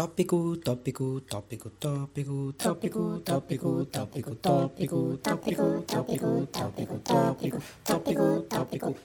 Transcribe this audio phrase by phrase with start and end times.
[0.00, 8.96] Tópico, tópico, tópico, tópico, tópico, tópico, tópico, tópico, tópico, tópico, tópico, tópico, tópico, tópico.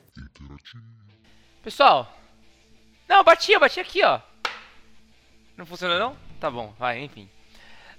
[1.62, 2.10] Pessoal,
[3.10, 4.22] não, bati, eu bati aqui, ó.
[5.58, 6.16] Não funciona não?
[6.40, 7.30] Tá bom, vai, enfim.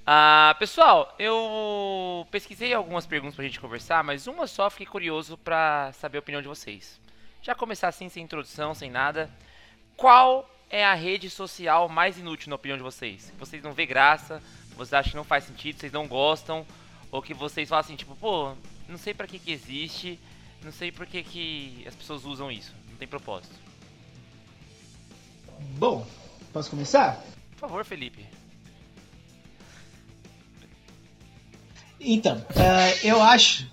[0.06, 5.92] Ah, pessoal, eu pesquisei algumas perguntas pra gente conversar, mas uma só fiquei curioso pra
[5.92, 6.98] saber a opinião de vocês.
[7.42, 9.30] Já começar assim, sem introdução, sem nada.
[9.98, 13.30] Qual é a rede social mais inútil na opinião de vocês?
[13.30, 14.42] Que vocês não vê graça,
[14.76, 16.66] vocês acham que não faz sentido, vocês não gostam,
[17.10, 18.54] ou que vocês falam assim, tipo, pô,
[18.88, 20.18] não sei pra que que existe,
[20.62, 23.54] não sei por que que as pessoas usam isso, não tem propósito.
[25.78, 26.06] Bom,
[26.52, 27.22] posso começar?
[27.52, 28.26] Por favor, Felipe.
[31.98, 33.66] Então, eh, eu acho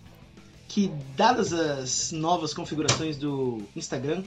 [0.69, 4.23] que, dadas as novas configurações do Instagram,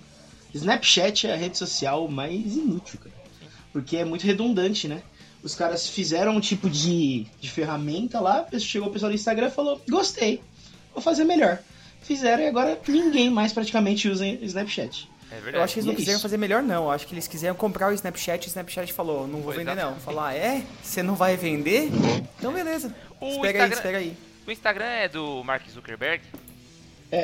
[0.54, 3.14] Snapchat é a rede social mais inútil, cara.
[3.72, 5.02] Porque é muito redundante, né?
[5.42, 9.50] Os caras fizeram um tipo de, de ferramenta lá, chegou o pessoal do Instagram e
[9.50, 10.40] falou: Gostei,
[10.94, 11.58] vou fazer melhor.
[12.02, 15.08] Fizeram e agora ninguém mais praticamente usa Snapchat.
[15.30, 15.56] É verdade.
[15.56, 16.22] Eu acho que eles não É quiseram isso.
[16.22, 16.84] fazer melhor, não.
[16.84, 19.56] Eu acho que eles quiseram comprar o Snapchat e o Snapchat falou, não vou Foi
[19.64, 19.90] vender não.
[19.90, 20.04] exatamente.
[20.04, 20.62] Falar, é?
[20.82, 21.90] Você não vai vender?
[22.38, 22.94] Então beleza.
[23.20, 24.16] O espera Instagram- aí, espera aí.
[24.46, 26.22] O Instagram é do Mark Zuckerberg,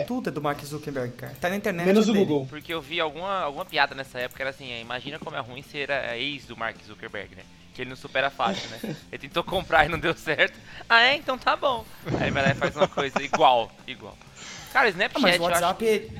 [0.07, 1.35] Tudo é do Mark Zuckerberg, cara.
[1.41, 1.87] Tá na internet.
[1.87, 2.25] Menos é o dele.
[2.25, 2.47] Google.
[2.49, 5.63] porque eu vi alguma, alguma piada nessa época, era assim, é, imagina como é ruim
[5.63, 7.43] ser a ex do Mark Zuckerberg, né?
[7.75, 8.95] Que ele não supera fácil, né?
[9.11, 10.59] Ele tentou comprar e não deu certo.
[10.87, 11.17] Ah, é?
[11.17, 11.87] Então tá bom.
[12.21, 14.17] Aí vai lá e faz uma coisa igual, igual.
[14.75, 16.11] Cara, Ah, Snapchat, mas o eu acho WhatsApp...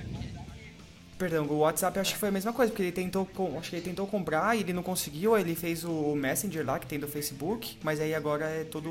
[1.19, 3.85] Perdão, o WhatsApp acho que foi a mesma coisa, porque ele tentou, acho que ele
[3.85, 7.07] tentou comprar e ele não conseguiu, aí ele fez o Messenger lá, que tem do
[7.07, 8.91] Facebook, mas aí agora é tudo...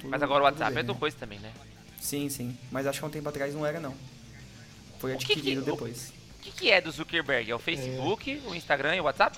[0.00, 1.00] tudo Mas agora o WhatsApp é dele, do né?
[1.00, 1.52] coisa também, né?
[2.00, 2.56] Sim, sim.
[2.70, 3.94] Mas acho que há um tempo atrás não era, não.
[4.98, 6.12] Foi O que que- adquirido o- depois.
[6.40, 7.50] O que, que é do Zuckerberg?
[7.50, 9.36] É o Facebook, o Instagram e o WhatsApp?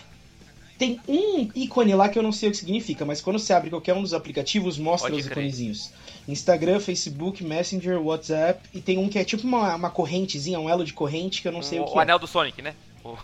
[0.79, 3.69] Tem um ícone lá que eu não sei o que significa, mas quando você abre
[3.71, 5.39] qualquer um dos aplicativos, mostra Pode os crer.
[5.39, 5.91] iconezinhos.
[6.29, 10.85] Instagram, Facebook, Messenger, WhatsApp, e tem um que é tipo uma, uma correntezinha, um elo
[10.85, 12.03] de corrente que eu não sei o, o que o é.
[12.03, 12.75] anel do Sonic, né?
[13.03, 13.17] O-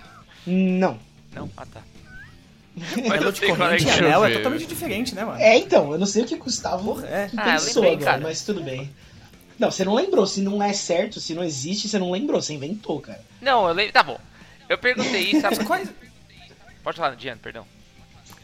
[0.47, 0.99] Não.
[1.33, 1.49] Não?
[1.57, 1.83] Ah, tá.
[3.15, 3.99] Elo de é corrente que e é.
[3.99, 5.39] anel é totalmente diferente, né, mano?
[5.41, 7.31] É, então, eu não sei o que Gustavo Porra, é.
[7.37, 8.23] Ah, eu pensou lembrei, agora, cara.
[8.25, 8.91] mas tudo bem.
[9.59, 10.27] Não, você não lembrou.
[10.27, 12.41] Se não é certo, se não existe, você não lembrou.
[12.43, 13.25] Você inventou, cara.
[13.41, 13.93] Não, eu lembro.
[13.93, 14.19] Tá bom.
[14.69, 15.41] Eu perguntei isso.
[15.41, 15.65] Sabe?
[15.65, 15.89] quais,
[16.83, 17.67] Pode falar, Diana, perdão.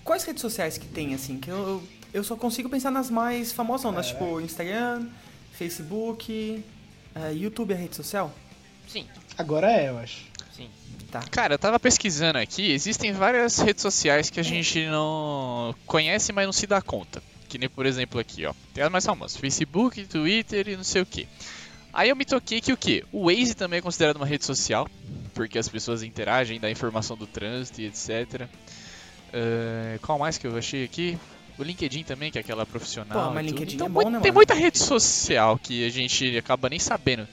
[0.05, 1.39] quais redes sociais que tem, assim?
[1.39, 1.83] Que eu,
[2.13, 5.07] eu só consigo pensar nas mais famosas, nas tipo Instagram,
[5.53, 6.65] Facebook,
[7.15, 8.33] eh, YouTube é rede social?
[8.89, 9.07] Sim,
[9.37, 10.25] Agora é, eu acho.
[10.57, 10.69] sim.
[11.11, 11.21] Tá.
[11.31, 16.47] Cara, eu tava pesquisando aqui, existem várias redes sociais que a gente não conhece, mas
[16.47, 17.23] não se dá conta.
[17.51, 18.55] Que nem, por exemplo, aqui, ó.
[18.73, 21.29] Tem as mais famosas, Facebook, Twitter e não sei o que.
[21.93, 23.05] Aí eu me toquei que o que?
[23.13, 24.89] O Waze também é considerado uma rede social,
[25.35, 28.49] porque as pessoas interagem, dá informação do trânsito e etc.
[29.33, 31.19] Eh, qual mais que eu achei aqui?
[31.59, 33.29] O LinkedIn também, que é aquela profissional.
[33.29, 33.45] Pô, mas.
[33.47, 36.79] LinkedIn então, é bom, mui- né, Tem muita rede social que a gente acaba nem
[36.79, 37.27] sabendo.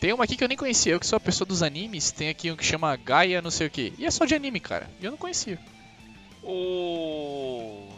[0.00, 2.28] Tem uma aqui que eu nem conhecia, eu que sou a pessoa dos animes, tem
[2.28, 3.92] aqui um que chama Gaia não sei o que.
[3.98, 4.88] E é só de anime, cara.
[5.00, 5.58] E eu não conhecia.
[6.42, 7.88] O.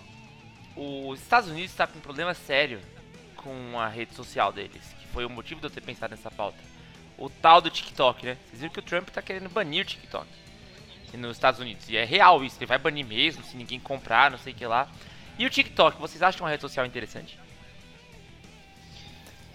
[0.77, 2.81] Os Estados Unidos está com um problema sério
[3.37, 6.59] com a rede social deles, que foi o motivo de eu ter pensado nessa pauta.
[7.17, 8.37] O tal do TikTok, né?
[8.47, 10.27] Vocês viram que o Trump tá querendo banir o TikTok
[11.15, 11.89] nos Estados Unidos.
[11.89, 14.67] E é real isso, ele vai banir mesmo, se ninguém comprar, não sei o que
[14.67, 14.91] lá.
[15.39, 17.39] E o TikTok, vocês acham uma rede social interessante?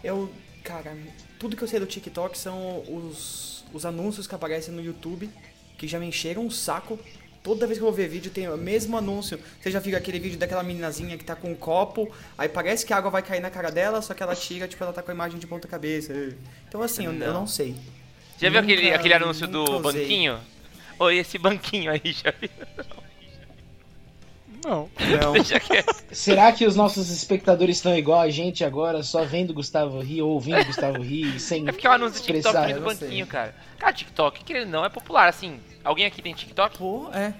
[0.03, 0.33] Eu,
[0.63, 0.97] cara,
[1.39, 5.29] tudo que eu sei do TikTok são os, os anúncios que aparecem no YouTube,
[5.77, 6.99] que já me encheram o saco.
[7.43, 9.39] Toda vez que eu vou ver vídeo tem o mesmo anúncio.
[9.59, 12.93] Você já viu aquele vídeo daquela meninazinha que tá com um copo, aí parece que
[12.93, 15.09] a água vai cair na cara dela, só que ela tira, tipo, ela tá com
[15.09, 16.13] a imagem de ponta cabeça.
[16.67, 17.33] Então assim, eu, eu Não.
[17.33, 17.75] não sei.
[18.39, 19.81] Já viu Nunca- aquele, aquele anúncio do usei.
[20.03, 20.39] banquinho?
[20.99, 22.49] Oi, esse banquinho aí, já viu?
[24.63, 24.89] Não.
[24.99, 25.33] Não.
[26.11, 30.31] Será que os nossos espectadores estão igual a gente agora, só vendo Gustavo rir ou
[30.31, 32.65] ouvindo Gustavo rir, sem É porque o anúncio do TikTok expressar?
[32.67, 33.55] vem do banquinho, cara.
[33.79, 35.59] Cara, TikTok, querendo ou não, é popular, assim.
[35.83, 36.77] Alguém aqui tem TikTok?
[36.77, 37.33] Pô, é.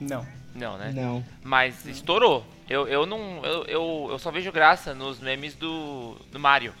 [0.00, 0.26] Não.
[0.54, 0.92] Não, né?
[0.94, 1.24] Não.
[1.42, 2.44] Mas estourou.
[2.68, 3.44] Eu, eu não.
[3.44, 6.16] Eu, eu, eu só vejo graça nos memes do.
[6.32, 6.72] do Mario.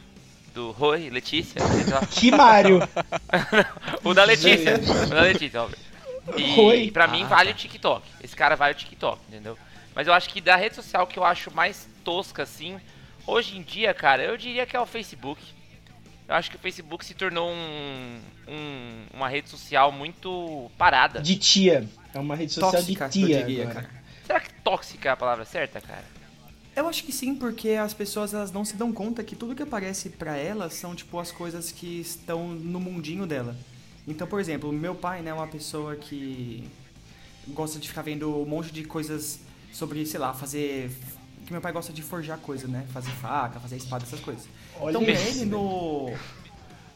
[0.54, 1.60] Do Oi, Letícia.
[2.12, 2.80] Que Mario!
[4.04, 4.74] o da Letícia.
[5.06, 5.78] o da Letícia, óbvio.
[6.36, 6.90] E Oi.
[6.92, 7.54] pra mim Ah, vale tá.
[7.56, 8.06] o TikTok.
[8.22, 9.58] Esse cara vale o TikTok, entendeu?
[9.94, 12.78] Mas eu acho que da rede social que eu acho mais tosca, assim,
[13.26, 15.40] hoje em dia, cara, eu diria que é o Facebook.
[16.26, 21.20] Eu acho que o Facebook se tornou um, um- uma rede social muito parada.
[21.20, 21.88] De tia.
[22.14, 23.82] É uma rede social Tóxica, de eu tia diria, agora.
[23.82, 24.04] cara.
[24.26, 26.04] Será que tóxica é a palavra certa, cara?
[26.74, 29.62] Eu acho que sim, porque as pessoas elas não se dão conta que tudo que
[29.62, 33.54] aparece pra elas são tipo as coisas que estão no mundinho dela.
[34.08, 36.64] Então, por exemplo, meu pai, né, é uma pessoa que
[37.48, 39.38] gosta de ficar vendo um monte de coisas
[39.74, 40.90] sobre, sei lá, fazer.
[41.44, 42.86] Que meu pai gosta de forjar coisa, né?
[42.92, 44.44] Fazer faca, fazer espada, essas coisas.
[44.80, 46.10] Olha então isso, ele no,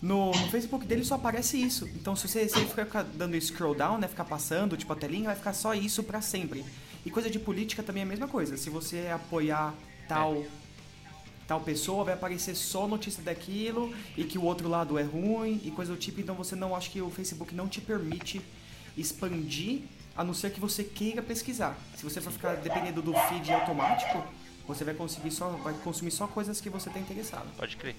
[0.01, 0.31] no.
[0.31, 1.87] No Facebook dele só aparece isso.
[1.97, 4.09] Então se você, se ficar dando scroll down, né?
[4.09, 6.65] Ficar passando, tipo, a telinha, vai ficar só isso pra sempre.
[7.05, 8.57] E coisa de política também é a mesma coisa.
[8.57, 9.75] Se você apoiar
[10.09, 10.45] tal.
[11.47, 15.71] Tal pessoa vai aparecer só notícia daquilo e que o outro lado é ruim e
[15.71, 18.43] coisa do tipo, então você não acha que o Facebook não te permite
[18.99, 19.81] expandir
[20.19, 21.79] a não ser que você queira pesquisar.
[21.97, 24.21] Se você for ficar dependendo do feed automático,
[24.67, 27.47] você vai conseguir só vai consumir só coisas que você está interessado.
[27.57, 27.95] Pode crer.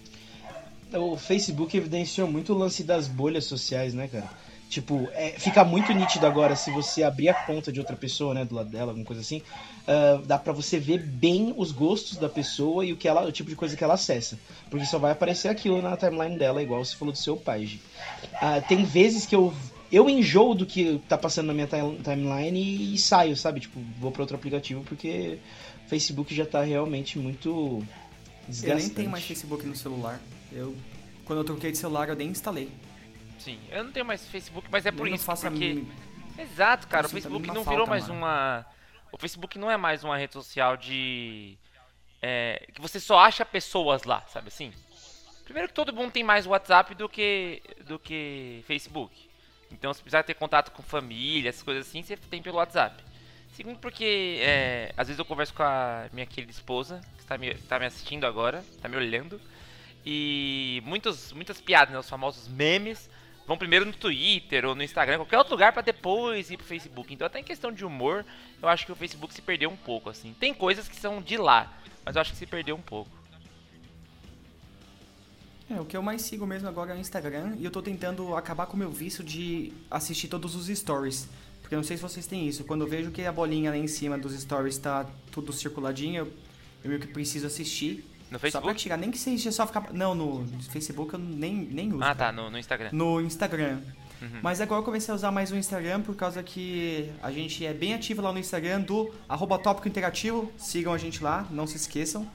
[0.93, 4.29] O Facebook evidenciou muito o lance das bolhas sociais, né, cara?
[4.69, 8.45] Tipo, é, fica muito nítido agora se você abrir a conta de outra pessoa, né,
[8.45, 9.41] do lado dela, alguma coisa assim,
[9.87, 13.31] ah, dá pra você ver bem os gostos da pessoa e o que ela, o
[13.31, 14.37] tipo de coisa que ela acessa,
[14.69, 17.65] porque só vai aparecer aquilo na timeline dela, igual você falou do seu pai.
[17.65, 17.81] Gi.
[18.39, 19.51] Ah, tem vezes que eu
[19.91, 23.59] eu enjoo do que tá passando na minha time- timeline e, e saio, sabe?
[23.61, 25.39] Tipo, vou pra outro aplicativo porque
[25.85, 27.87] o Facebook já tá realmente muito Eu
[28.47, 28.85] desgastante.
[28.87, 30.19] nem tenho mais Facebook no celular.
[30.51, 30.75] Eu
[31.25, 32.69] quando eu troquei de celular eu nem instalei.
[33.37, 35.31] Sim, eu não tenho mais Facebook, mas é por Eu não isso.
[35.31, 35.73] a porque...
[35.75, 35.87] mi-
[36.37, 37.05] Exato, cara.
[37.05, 38.19] Assim, o Facebook não não virou falta, mais mano.
[38.19, 38.65] uma.
[39.11, 41.57] O Facebook não é mais uma rede social de.
[42.21, 44.71] é, que você só acha pessoas lá, sabe assim?
[45.43, 49.28] Primeiro que todo mundo tem mais WhatsApp do que do que Facebook.
[49.71, 53.03] Então se precisar ter contato com família, essas coisas assim, você tem pelo WhatsApp.
[53.53, 57.53] Segundo porque é, às vezes eu converso com a minha querida esposa, que está me,
[57.53, 59.39] tá me assistindo agora, está me olhando.
[60.05, 63.09] E muitos, muitas piadas, né, os famosos memes,
[63.45, 67.13] vão primeiro no Twitter ou no Instagram, qualquer outro lugar pra depois ir pro Facebook.
[67.13, 68.25] Então até em questão de humor,
[68.61, 70.33] eu acho que o Facebook se perdeu um pouco assim.
[70.39, 71.73] Tem coisas que são de lá,
[72.05, 73.18] mas eu acho que se perdeu um pouco.
[75.69, 78.35] É, o que eu mais sigo mesmo agora é o Instagram e eu tô tentando
[78.35, 81.27] acabar com o meu vício de assistir todos os stories.
[81.61, 82.63] Porque eu não sei se vocês têm isso.
[82.63, 86.33] Quando eu vejo que a bolinha lá em cima dos stories tá tudo circuladinho, eu,
[86.83, 88.03] eu meio que preciso assistir.
[88.31, 88.75] No Só pra Facebook?
[88.75, 89.93] tirar, nem que seja só ficar.
[89.93, 92.03] Não, no Facebook eu nem, nem uso.
[92.03, 92.89] Ah, tá, no, no Instagram.
[92.91, 93.81] no Instagram.
[94.21, 94.39] Uhum.
[94.41, 97.73] Mas agora eu comecei a usar mais o Instagram por causa que a gente é
[97.73, 100.51] bem ativo lá no Instagram do arroba tópico interativo.
[100.57, 102.27] Sigam a gente lá, não se esqueçam.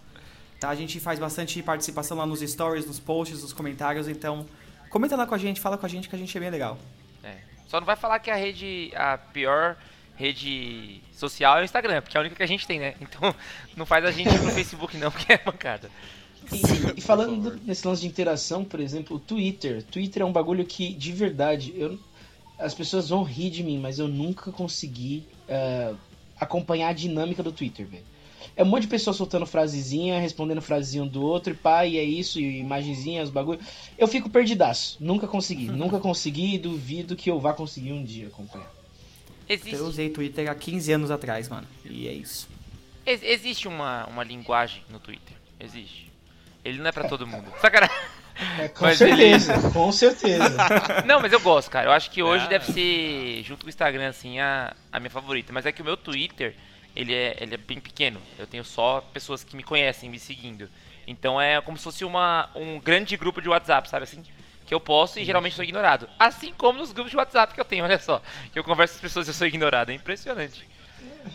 [0.64, 0.70] Tá?
[0.70, 4.46] A gente faz bastante participação lá nos stories, nos posts, nos comentários, então
[4.88, 6.78] comenta lá com a gente, fala com a gente que a gente é bem legal.
[7.22, 7.36] É.
[7.66, 9.76] Só não vai falar que a rede, a pior
[10.16, 12.94] rede social é o Instagram, porque é a única que a gente tem, né?
[12.98, 13.34] Então
[13.76, 15.90] não faz a gente ir pro Facebook não, porque é bancada.
[16.50, 19.82] E, e falando nesse lance de interação, por exemplo, o Twitter.
[19.82, 21.98] Twitter é um bagulho que, de verdade, eu,
[22.58, 25.92] as pessoas vão rir de mim, mas eu nunca consegui eh,
[26.40, 28.13] acompanhar a dinâmica do Twitter, velho.
[28.56, 31.98] É um monte de pessoa soltando frasezinha, respondendo frasezinha um do outro, e pá, e
[31.98, 33.60] é isso, e imagenzinha, os bagulho.
[33.98, 34.96] Eu fico perdidaço.
[35.00, 35.66] Nunca consegui.
[35.72, 38.70] nunca consegui e duvido que eu vá conseguir um dia acompanhar.
[39.48, 41.66] Existe, Eu usei Twitter há 15 anos atrás, mano.
[41.84, 42.48] E é isso.
[43.04, 45.36] ex- existe uma, uma linguagem no Twitter.
[45.60, 46.10] Existe.
[46.64, 47.44] Ele não é pra todo mundo.
[47.60, 47.94] Sacanagem.
[48.58, 50.56] É, com Mas certeza, com certeza.
[51.06, 51.86] Não, mas eu gosto, cara.
[51.86, 52.48] Eu acho que hoje Ah.
[52.48, 55.52] deve ser, junto com o Instagram, assim, a, a minha favorita.
[55.52, 56.56] Mas é que o meu Twitter,
[56.94, 58.20] ele é, ele é bem pequeno.
[58.38, 60.68] Eu tenho só pessoas que me conhecem, me seguindo.
[61.06, 64.22] Então é como se fosse uma, um grande grupo de WhatsApp, sabe assim?
[64.66, 66.08] Que eu posto e geralmente sou ignorado.
[66.18, 68.22] Assim como nos grupos de WhatsApp que eu tenho, olha só.
[68.52, 69.90] Que eu converso com as pessoas e eu sou ignorado.
[69.90, 70.66] É impressionante.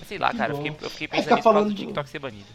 [0.06, 2.48] Sei lá, Que cara, eu fiquei, eu fiquei pensando nisso falando do TikTok ser banido.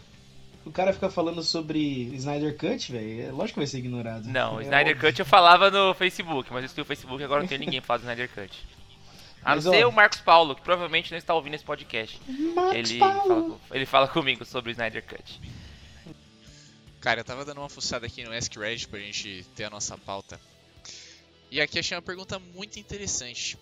[0.65, 1.79] O cara fica falando sobre
[2.15, 3.27] Snyder Cut, velho.
[3.27, 4.27] É lógico que vai ser ignorado.
[4.27, 5.09] Não, É Snyder óbvio.
[5.09, 7.79] Cut eu falava no Facebook, mas eu estou no Facebook e agora não tem ninguém
[7.79, 8.65] pra falar do Snyder Cut.
[9.45, 12.19] A não Mas, ser ó, o Marcos Paulo, que provavelmente não está ouvindo esse podcast.
[12.27, 13.59] Marcos Ele Paulo.
[13.61, 15.39] fala, ele fala comigo sobre o Snyder Cut.
[16.99, 19.95] Cara, eu tava dando uma fuçada aqui no Ask Reddit pra gente ter a nossa
[19.95, 20.41] pauta.
[21.51, 23.55] E aqui achei uma pergunta muito interessante.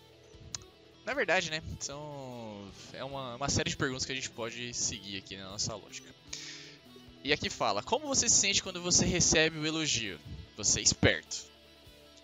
[1.06, 1.62] Na verdade, né?
[1.82, 2.72] São.
[2.94, 6.10] É uma, uma série de perguntas que a gente pode seguir aqui na nossa lógica.
[7.26, 10.18] E aqui fala: Como você se sente quando você recebe o elogio?
[10.56, 11.44] Você é esperto.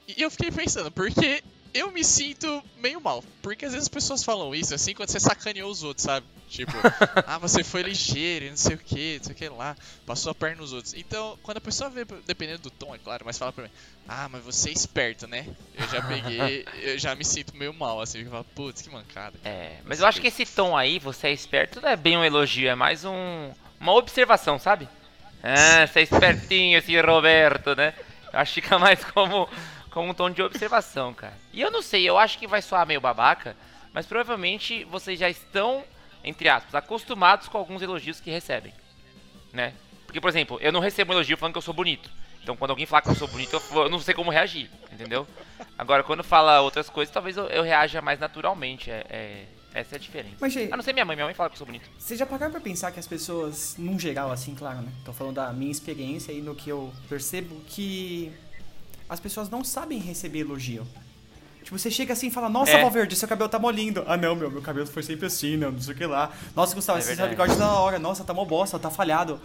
[0.07, 3.23] E eu fiquei pensando, porque eu me sinto meio mal.
[3.41, 6.25] Porque às vezes as pessoas falam isso assim quando você sacaneou os outros, sabe?
[6.49, 6.71] Tipo,
[7.27, 10.31] ah, você foi ligeiro e não sei o que, não sei o que lá, passou
[10.31, 10.95] a perna nos outros.
[10.95, 13.69] Então, quando a pessoa vê, dependendo do tom, é claro, mas fala pra mim,
[14.07, 15.45] ah, mas você é esperto, né?
[15.75, 19.37] Eu já peguei, eu já me sinto meio mal, assim, eu falo, putz, que mancada.
[19.45, 22.25] É, mas eu acho que esse tom aí, você é esperto, não é bem um
[22.25, 24.89] elogio, é mais um, uma observação, sabe?
[25.43, 27.93] Ah, você é espertinho esse Roberto, né?
[28.33, 29.47] Eu acho que fica mais como,
[29.91, 31.37] como um tom de observação, cara.
[31.53, 33.55] E eu não sei, eu acho que vai soar meio babaca,
[33.93, 35.83] mas provavelmente vocês já estão,
[36.23, 38.73] entre aspas, acostumados com alguns elogios que recebem,
[39.51, 39.73] né?
[40.05, 42.09] Porque, por exemplo, eu não recebo um elogio falando que eu sou bonito.
[42.41, 45.27] Então, quando alguém fala que eu sou bonito, eu, não sei como reagir, entendeu?
[45.77, 48.89] Agora, quando fala outras coisas, talvez eu, eu reaja mais naturalmente.
[48.89, 50.35] É, é- Essa é a diferença.
[50.41, 51.87] Mas, A não ser minha mãe, minha mãe fala que eu sou bonito.
[51.99, 54.91] Vocês já pararam pra pensar que as pessoas, num geral, assim, claro, né?
[55.05, 58.31] Tô falando da minha experiência e no que eu percebo que
[59.09, 60.85] as pessoas não sabem receber elogio.
[61.63, 62.81] Tipo, você chega assim e fala, nossa, É.
[62.81, 64.03] Valverde, seu cabelo tá mó lindo.
[64.07, 66.31] Ah, não, meu, meu cabelo foi sempre assim, não, não sei o que lá.
[66.55, 67.99] Nossa, Gustavo, É esse seu bigode da hora.
[67.99, 69.39] Nossa, tá mó bosta, tá falhado.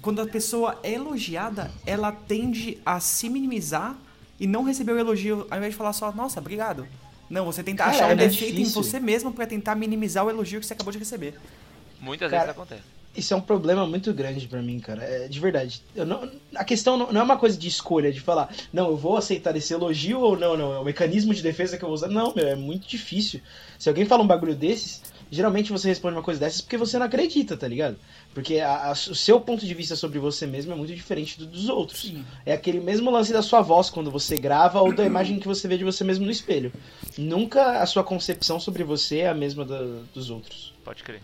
[0.00, 3.96] Quando a pessoa é elogiada, ela tende a se minimizar
[4.38, 6.86] e não receber o elogio, ao invés de falar só, nossa, obrigado.
[7.28, 8.82] Não, você tenta Cara, achar um é defeito em difícil.
[8.82, 11.34] você mesmo pra tentar minimizar o elogio que você acabou de receber.
[12.00, 12.97] Muitas Cara, vezes acontece.
[13.16, 15.02] Isso é um problema muito grande pra mim, cara.
[15.02, 15.82] É, de verdade.
[15.96, 18.96] Eu não, a questão não, não é uma coisa de escolha, de falar, não, eu
[18.96, 20.72] vou aceitar esse elogio ou não, não.
[20.74, 22.08] É o mecanismo de defesa que eu vou usar.
[22.08, 23.40] Não, meu, é muito difícil.
[23.78, 27.06] Se alguém fala um bagulho desses, geralmente você responde uma coisa dessas porque você não
[27.06, 27.96] acredita, tá ligado?
[28.32, 31.46] Porque a- a- o seu ponto de vista sobre você mesmo é muito diferente do
[31.46, 32.02] dos outros.
[32.02, 32.24] Sim.
[32.46, 35.66] É aquele mesmo lance da sua voz quando você grava ou da imagem que você
[35.66, 36.72] vê de você mesmo no espelho.
[37.16, 40.72] Nunca a sua concepção sobre você é a mesma da- dos outros.
[40.84, 41.20] Pode crer.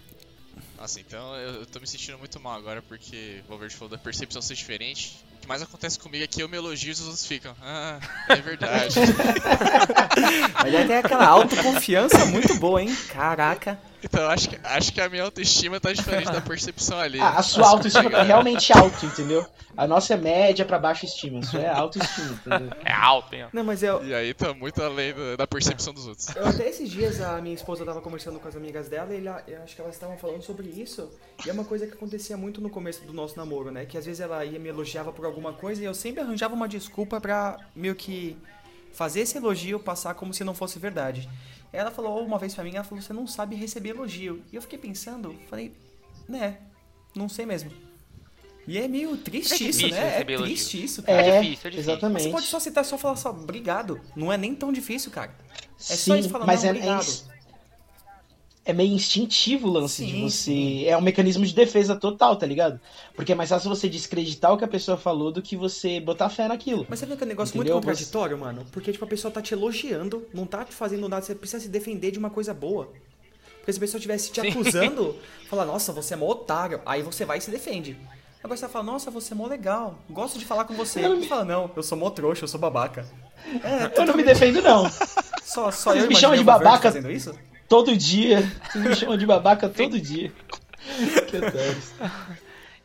[0.85, 4.43] Nossa, então eu, tô me sentindo muito mal agora porque o Valverde falou da percepção
[4.43, 5.25] ser diferente.
[5.45, 7.55] O que mais acontece comigo é que eu me elogio e os outros ficam.
[7.63, 7.99] Ah,
[8.31, 8.95] é verdade.
[10.63, 12.97] Mas aí tem aquela autoconfiança muito boa, hein?
[13.11, 13.79] Caraca.
[14.03, 17.21] então eu acho que, acho que a minha autoestima tá diferente da percepção ali.
[17.21, 19.47] Ah, a sua autoestima tá realmente alta, entendeu?
[19.77, 21.41] A nossa é média pra baixa estima.
[21.41, 22.71] Isso é autoestima, entendeu?
[22.85, 23.47] É alto, hein?
[23.53, 26.29] Não, mas eu, E aí tá muito além da, da percepção dos outros.
[26.37, 29.43] eu até esses dias a minha esposa tava conversando com as amigas dela e ela-
[29.49, 31.11] eu acho que elas estavam falando sobre isso.
[31.45, 33.85] E é uma coisa que acontecia muito no começo do nosso namoro, né?
[33.85, 36.69] Que às vezes ela ia me elogiava por alguma coisa e eu sempre arranjava uma
[36.69, 38.37] desculpa pra meio que
[38.93, 41.29] fazer esse elogio passar como se não fosse verdade.
[41.73, 44.43] Ela falou uma vez pra mim, ela falou, você não sabe receber elogio.
[44.53, 45.75] E eu fiquei pensando, falei,
[46.29, 46.59] né,
[47.15, 47.71] não sei mesmo.
[48.67, 50.19] E é meio triste É isso, né?
[50.19, 50.45] É elogio.
[50.47, 51.21] triste isso, cara.
[51.21, 51.81] É difícil, é difícil.
[51.81, 52.23] Exatamente.
[52.23, 54.01] Você pode só citar só falar só obrigado.
[54.17, 55.35] Não é nem tão difícil, cara.
[55.79, 57.34] É só Sim, isso falar, mas não, é, é, obrigado.
[58.65, 60.85] É meio instintivo o lance de Sim, você.
[60.89, 62.81] É um mecanismo de defesa total, tá ligado?
[63.15, 66.29] Porque é mais fácil você descreditar o que a pessoa falou do que você botar
[66.31, 66.87] fé naquilo.
[66.89, 67.75] Mas você vê que é um negócio Entendeu?
[67.75, 68.65] muito contraditório, mano?
[68.73, 71.69] Porque, tipo, a pessoa tá te elogiando, não tá te fazendo nada, você precisa se
[71.69, 72.89] defender de uma coisa boa.
[73.59, 74.49] Porque se a pessoa estivesse te Sim.
[74.49, 75.17] acusando,
[75.49, 77.97] falar, nossa, você é mó otário, aí você vai e se defende.
[78.43, 81.03] Agora você fala, nossa, você é mó legal, gosto de falar com você.
[81.05, 83.07] Eu não me- fala, não, eu sou mó trouxa, eu sou babaca.
[83.97, 84.89] Eu não me defendo, não.
[85.43, 86.91] Só, só Vocês eu me chamam de babaca.
[86.91, 87.35] fazendo isso?
[87.75, 88.39] Todo dia.
[88.73, 90.33] Me chamam de babaca todo dia.
[91.27, 91.39] Que.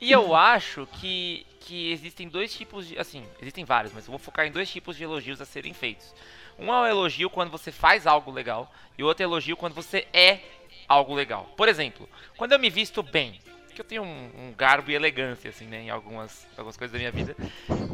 [0.02, 2.98] E eu acho que, que existem dois tipos de.
[2.98, 6.12] Assim, existem vários, mas eu vou focar em dois tipos de elogios a serem feitos.
[6.58, 9.56] Um é o elogio quando você faz algo legal, e o outro é o elogio
[9.56, 10.40] quando você é
[10.88, 11.48] algo legal.
[11.56, 13.40] Por exemplo, quando eu me visto bem,
[13.76, 16.98] que eu tenho um, um garbo e elegância, assim, né, em algumas, algumas coisas da
[16.98, 17.36] minha vida,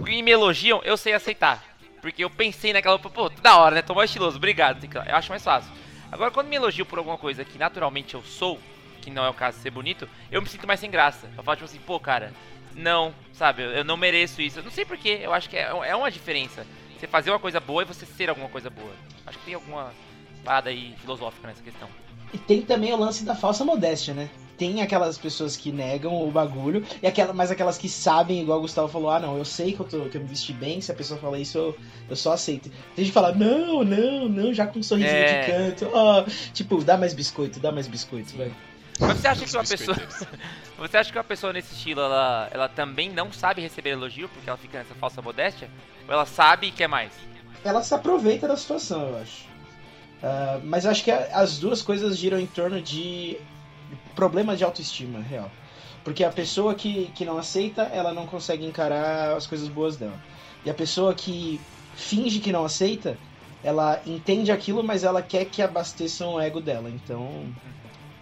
[0.07, 1.61] e me elogiam, eu sei aceitar.
[2.01, 3.81] Porque eu pensei naquela, pô, da hora, né?
[3.81, 4.81] Tô mais estiloso, obrigado.
[4.85, 5.73] Eu acho mais fácil.
[6.11, 8.59] Agora, quando me elogio por alguma coisa que naturalmente eu sou,
[9.01, 11.29] que não é o caso de ser bonito, eu me sinto mais sem graça.
[11.37, 12.33] Eu falo tipo assim, pô, cara,
[12.75, 14.59] não, sabe, eu não mereço isso.
[14.59, 16.65] Eu não sei porquê, eu acho que é, é uma diferença.
[16.97, 18.93] Você fazer uma coisa boa e você ser alguma coisa boa.
[19.25, 19.93] Acho que tem alguma
[20.43, 21.89] parada aí filosófica nessa questão.
[22.33, 24.29] E tem também o lance da falsa modéstia, né?
[24.57, 28.61] Tem aquelas pessoas que negam o bagulho, e aquela, mas aquelas que sabem, igual o
[28.61, 30.91] Gustavo falou, ah não, eu sei que eu, tô, que eu me vesti bem, se
[30.91, 31.77] a pessoa fala isso, eu,
[32.09, 32.69] eu só aceito.
[32.95, 35.41] Tem gente que fala, não, não, não, já com um sorrisinho É.
[35.41, 38.51] de canto, ó, tipo, dá mais biscoito, dá mais biscoito, vai.
[38.97, 39.97] Mas você acha que uma pessoa.
[40.77, 44.49] Você acha que uma pessoa nesse estilo, ela, ela também não sabe receber elogio porque
[44.49, 45.69] ela fica nessa falsa modéstia?
[46.07, 47.11] Ou ela sabe e quer mais?
[47.63, 49.43] Ela se aproveita da situação, eu acho.
[50.23, 53.37] Ah, mas eu acho que a- as duas coisas giram em torno de
[54.15, 55.51] problemas de autoestima, real.
[56.03, 60.19] Porque a pessoa que, que não aceita, ela não consegue encarar as coisas boas dela.
[60.63, 61.59] E a pessoa que
[61.95, 63.17] finge que não aceita,
[63.63, 66.89] ela entende aquilo, mas ela quer que abasteçam o ego dela.
[66.89, 67.45] Então,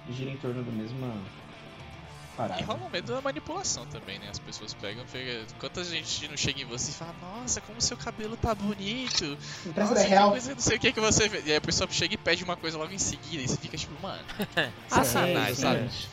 [0.09, 1.13] gira em torno da mesma
[2.35, 2.59] parada.
[2.59, 4.27] E rola um medo da manipulação também, né?
[4.29, 5.43] As pessoas pegam, pegam.
[5.59, 9.37] Quanta gente não chega em você e fala, nossa, como seu cabelo tá bonito.
[9.65, 10.31] Empresa Nossa, é que real.
[10.31, 11.45] coisa, não sei o que que você fez.
[11.47, 13.43] E aí a pessoa chega e pede uma coisa logo em seguida.
[13.43, 14.23] E você fica tipo, mano.
[14.91, 15.89] Ah, Sacanagem, sim, sabe?
[15.89, 16.07] sim.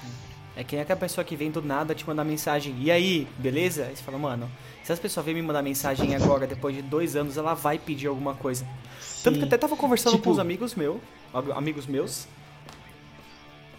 [0.56, 3.84] É que nem aquela pessoa que vem do nada te mandar mensagem, e aí, beleza?
[3.86, 4.50] Aí você fala, mano,
[4.82, 8.08] se essa pessoa vem me mandar mensagem agora, depois de dois anos, ela vai pedir
[8.08, 8.66] alguma coisa.
[9.22, 10.98] Tanto que eu até tava conversando Tipo- com uns amigos meus,
[11.54, 12.26] amigos meus,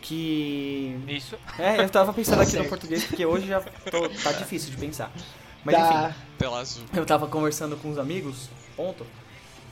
[0.02, 0.98] que.
[1.08, 1.38] Isso.
[1.58, 5.12] É, eu tava pensando aqui no português, porque hoje já tô- tá difícil de pensar.
[5.64, 5.88] Mas enfim.
[5.90, 6.16] Tá.
[6.38, 6.84] Tela azul.
[6.94, 9.06] Eu tava conversando com uns amigos, ponto,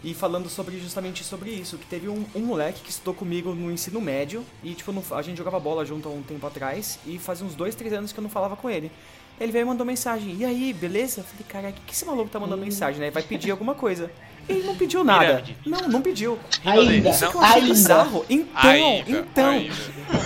[0.04, 3.72] e falando sobre justamente sobre isso, que teve um, um moleque que estudou comigo no
[3.72, 7.18] ensino médio, e tipo, no- a gente jogava bola junto há um tempo atrás, e
[7.18, 8.92] fazia uns dois, três anos que eu não falava com ele.
[9.40, 11.22] Ele veio e mandou mensagem, e aí, beleza?
[11.22, 13.10] Eu falei, cara, o que, que esse maluco tá mandando mensagem, né?
[13.10, 14.12] Vai pedir alguma coisa.
[14.50, 15.26] Ele não pediu nada.
[15.26, 15.58] Pirâmide.
[15.66, 16.40] Não, não pediu.
[16.66, 17.74] Ainda, Isso que eu achei ainda.
[17.74, 18.26] bizarro.
[18.30, 19.50] Então, Ainda, então.
[19.50, 19.74] ainda.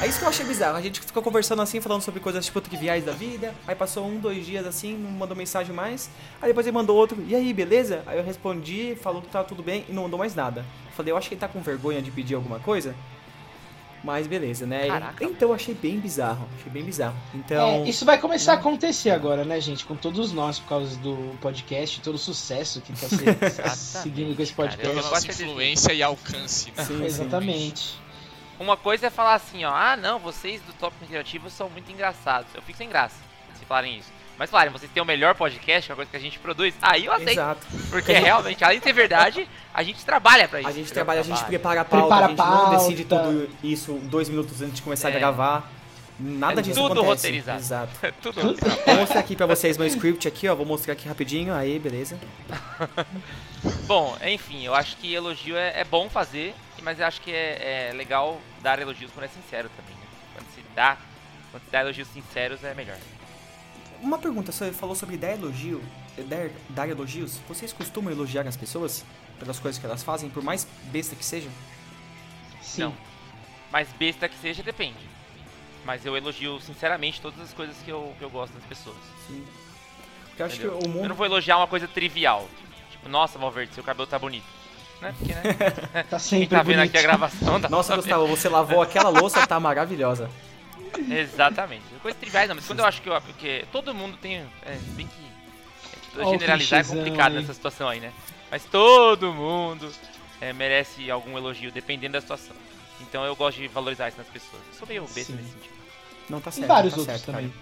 [0.01, 0.77] É isso que eu achei bizarro.
[0.77, 3.53] A gente ficou conversando assim, falando sobre coisas tipo triviais da vida.
[3.67, 6.09] Aí passou um, dois dias assim, não mandou mensagem mais.
[6.41, 8.01] Aí depois ele mandou outro, e aí, beleza?
[8.07, 10.65] Aí eu respondi, falou que tava tudo bem e não mandou mais nada.
[10.95, 12.95] Falei, eu acho que ele tá com vergonha de pedir alguma coisa.
[14.03, 14.87] Mas beleza, né?
[14.87, 15.23] Caraca.
[15.23, 16.47] Então eu achei bem bizarro.
[16.59, 17.15] Achei bem bizarro.
[17.33, 17.85] Então.
[17.85, 19.85] É, isso vai começar a acontecer agora, né, gente?
[19.85, 24.41] Com todos nós, por causa do podcast, todo o sucesso que tá se- seguindo com
[24.41, 24.69] esse cara.
[24.69, 24.95] podcast.
[25.09, 26.73] Gosto nossa influência e alcance.
[26.75, 26.83] né?
[26.83, 27.03] sim.
[27.05, 27.97] Exatamente.
[28.59, 32.53] Uma coisa é falar assim, ó, ah não, vocês do Tópico Interativo são muito engraçados.
[32.53, 33.15] Eu fico sem graça
[33.57, 34.11] se falarem isso.
[34.37, 36.73] Mas falarem, vocês têm o melhor podcast, que é uma coisa que a gente produz,
[36.81, 37.31] aí eu aceito.
[37.31, 37.67] Exato.
[37.89, 40.69] Porque realmente, além de ser verdade, a gente trabalha pra isso.
[40.69, 43.49] A gente trabalha, a gente prepara a pauta, Prepara a gente não a decide tudo
[43.63, 45.15] isso dois minutos antes de começar É.
[45.15, 45.71] a gravar.
[46.19, 47.27] Nada É disso tudo acontece.
[47.27, 47.59] roteirizado.
[47.59, 47.91] Exato.
[48.21, 48.39] Tudo.
[48.85, 50.53] Vou mostrar aqui pra vocês meu script aqui, ó.
[50.55, 51.53] Vou mostrar aqui rapidinho.
[51.53, 52.19] Aí, beleza.
[53.87, 57.89] Bom, enfim, eu acho que elogio é, é bom fazer, mas eu acho que é,
[57.89, 60.07] é legal dar elogios quando é sincero também, né?
[60.35, 60.97] Quando se dá,
[61.51, 62.97] quando se dá elogios sinceros é melhor.
[64.03, 65.81] Uma pergunta, você falou sobre dar elogio,
[66.27, 67.39] dar, dar elogios.
[67.47, 69.03] Vocês costumam elogiar as pessoas
[69.39, 71.49] pelas coisas que elas fazem, por mais besta que seja?
[72.61, 72.81] Sim.
[72.83, 72.93] Não.
[73.71, 74.99] Mas besta que seja, depende.
[75.85, 78.97] Mas eu elogio sinceramente todas as coisas que eu, que eu gosto das pessoas.
[79.27, 79.43] Sim.
[80.27, 81.13] Porque eu acho que o Eu não mundo.
[81.15, 82.47] vou elogiar uma coisa trivial.
[82.91, 84.45] Tipo, nossa, Valverde, seu cabelo tá bonito.
[85.01, 85.13] Né?
[85.17, 85.41] Porque, né?
[86.09, 86.89] Tá Quem sempre tá vendo bonito.
[86.89, 87.95] aqui a gravação tá Nossa.
[87.95, 90.29] Gustavo, você lavou aquela louça, tá maravilhosa.
[91.09, 91.83] Exatamente.
[92.01, 94.37] Coisa triviais não, mas quando eu acho que eu, porque todo mundo tem.
[94.37, 95.25] É, bem que.
[95.91, 97.41] é, tipo, generalizar é complicado aí.
[97.41, 98.11] nessa situação aí, né?
[98.51, 99.91] Mas todo mundo
[100.39, 102.55] é, merece algum elogio, dependendo da situação.
[103.01, 104.61] Então eu gosto de valorizar isso nas pessoas.
[104.71, 105.33] Eu sou meio besta Sim.
[105.33, 105.73] nesse sentido.
[106.29, 106.67] Não tá Em certo.
[106.67, 107.53] vários tá outros certo, também.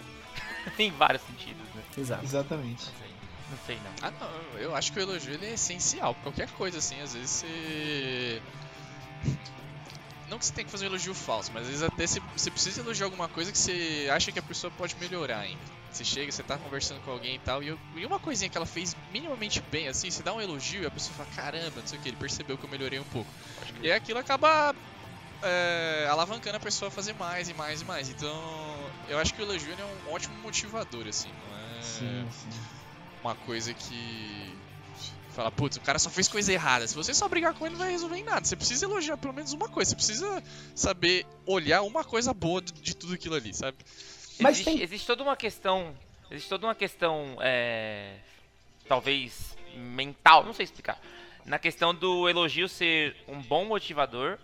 [0.79, 1.81] em vários sentidos, né?
[1.97, 2.23] Exato.
[2.23, 2.85] Exatamente.
[2.85, 3.11] Não sei.
[3.49, 4.07] Não sei não.
[4.07, 6.15] Ah, não, eu acho que o elogio ele é essencial.
[6.23, 8.41] Qualquer coisa, assim, às vezes você.
[10.31, 12.49] Não que você tem que fazer um elogio falso, mas às vezes até você, você
[12.49, 15.61] precisa elogiar alguma coisa que você acha que a pessoa pode melhorar ainda.
[15.91, 18.55] Você chega, você tá conversando com alguém e tal, e, eu- e uma coisinha que
[18.55, 21.87] ela fez minimamente bem, assim, você dá um elogio e a pessoa fala, caramba, não
[21.87, 23.29] sei o que, ele percebeu que eu melhorei um pouco.
[23.81, 24.73] E aí aquilo acaba
[25.43, 28.07] é, alavancando a pessoa a fazer mais e mais e mais.
[28.09, 32.31] Então, eu acho que o elogio ele é um ótimo motivador, assim, não é Sim,
[32.31, 32.49] sim.
[33.21, 34.55] uma coisa que
[35.31, 36.87] fala, putz, o cara só fez coisa errada.
[36.87, 38.45] Se você só brigar com ele, não vai resolver em nada.
[38.45, 39.89] Você precisa elogiar pelo menos uma coisa.
[39.91, 40.43] Você precisa
[40.75, 43.77] saber olhar uma coisa boa de, de tudo aquilo ali, sabe?
[44.39, 45.95] Mas existe, tem- existe toda uma questão.
[46.29, 47.37] Existe toda uma questão.
[47.41, 48.17] É,
[48.87, 50.99] talvez mental, não sei explicar.
[51.45, 54.37] Na questão do elogio ser um bom motivador,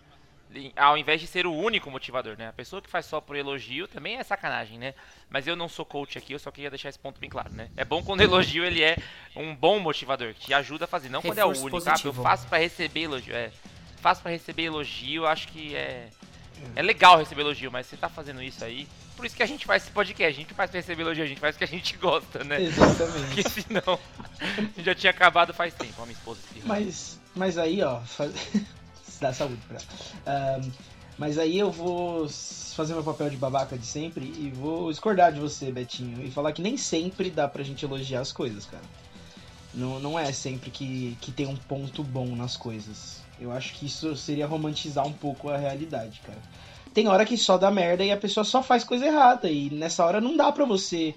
[0.75, 2.47] ao invés de ser o único motivador, né?
[2.47, 4.93] A pessoa que faz só por elogio também é sacanagem, né?
[5.29, 7.69] Mas eu não sou coach aqui, eu só queria deixar esse ponto bem claro, né?
[7.75, 8.97] É bom quando o elogio ele é
[9.36, 11.77] um bom motivador, que te ajuda a fazer, não quando é o Reforço único.
[11.77, 12.23] Ah, eu positivo.
[12.23, 13.51] faço pra receber elogio, é.
[13.97, 16.10] Faço pra receber elogio, eu acho que é
[16.75, 18.88] é legal receber elogio, mas você tá fazendo isso aí.
[19.15, 21.27] Por isso que a gente faz esse podcast, a gente faz pra receber elogio, a
[21.27, 22.62] gente faz o que a gente gosta, né?
[22.62, 23.25] Exatamente.
[23.27, 23.99] Porque senão
[24.77, 28.33] já tinha acabado faz tempo, a minha esposa Mas, mas aí, ó, faz...
[29.21, 29.80] dá saúde pra
[30.25, 30.62] ela.
[31.17, 35.39] Mas aí eu vou fazer meu papel de babaca de sempre e vou discordar de
[35.39, 38.84] você, Betinho, e falar que nem sempre dá pra gente elogiar as coisas, cara.
[39.73, 43.21] Não, não é sempre que, que tem um ponto bom nas coisas.
[43.39, 46.39] Eu acho que isso seria romantizar um pouco a realidade, cara.
[46.93, 50.06] Tem hora que só dá merda e a pessoa só faz coisa errada, e nessa
[50.06, 51.15] hora não dá pra você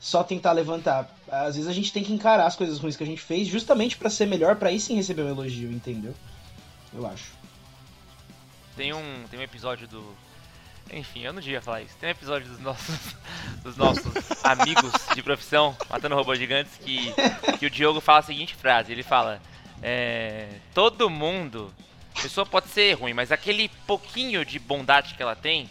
[0.00, 1.08] só tentar levantar.
[1.28, 3.96] Às vezes a gente tem que encarar as coisas ruins que a gente fez justamente
[3.96, 6.14] pra ser melhor, pra aí sim receber um elogio, entendeu?
[6.92, 7.32] Eu acho.
[8.76, 10.16] Tem um, tem um episódio do.
[10.90, 11.96] Enfim, eu não devia falar isso.
[11.98, 13.16] Tem um episódio dos nossos,
[13.62, 14.04] dos nossos
[14.44, 17.14] amigos de profissão, Matando Robôs Gigantes, que,
[17.58, 19.40] que o Diogo fala a seguinte frase: ele fala,
[19.82, 21.72] é, Todo mundo.
[22.14, 25.68] A pessoa pode ser ruim, mas aquele pouquinho de bondade que ela tem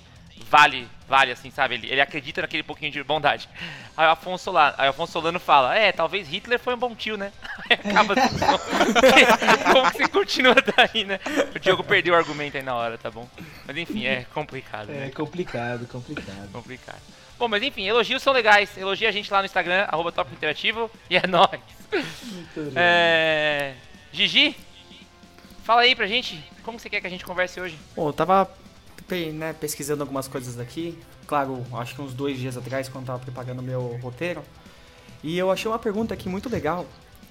[0.50, 1.76] vale, vale assim, sabe?
[1.76, 3.48] Ele, ele acredita naquele pouquinho de bondade.
[3.96, 6.96] Aí o Afonso, Solano, aí o Afonso Solano fala: É, talvez Hitler foi um bom
[6.96, 7.32] tio, né?
[7.70, 8.16] Aí acaba.
[9.72, 11.20] Como que você continua daí, né?
[11.56, 13.28] O Diogo perdeu o argumento aí na hora, tá bom?
[13.66, 14.90] Mas enfim, é complicado.
[14.90, 15.12] É né?
[15.12, 16.50] complicado, complicado.
[16.52, 17.02] Complicado.
[17.42, 18.78] Bom, mas enfim, elogios são legais.
[18.78, 21.60] Elogia a gente lá no Instagram, arroba Top Interativo, e é nóis.
[21.92, 22.74] Muito.
[22.76, 23.74] É...
[24.12, 24.56] Gigi,
[25.64, 27.78] fala aí pra gente, como você quer que a gente converse hoje?
[27.96, 28.48] Bom, eu tava
[29.32, 30.98] né, pesquisando algumas coisas aqui.
[31.28, 34.44] Claro, acho que uns dois dias atrás, quando eu tava preparando meu roteiro.
[35.24, 36.86] E eu achei uma pergunta aqui muito legal